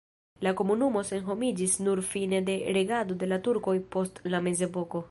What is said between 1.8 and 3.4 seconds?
nur fine de regado de